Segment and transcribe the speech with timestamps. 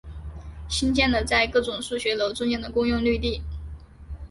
[0.67, 3.43] 兴建了在各种教学楼中间的公用绿地。